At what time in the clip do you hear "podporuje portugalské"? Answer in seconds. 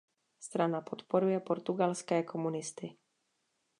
0.81-2.23